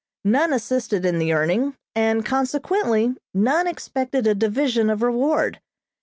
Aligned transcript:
None 0.23 0.51
assisted 0.51 1.05
in 1.05 1.19
the 1.19 1.31
earning, 1.31 1.75
and 1.93 2.25
consequently 2.25 3.13
none 3.35 3.67
expected 3.67 4.25
a 4.25 4.33
division 4.33 4.89
of 4.89 5.03
reward. 5.03 5.59